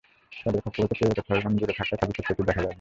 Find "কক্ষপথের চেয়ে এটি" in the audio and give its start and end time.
0.61-1.21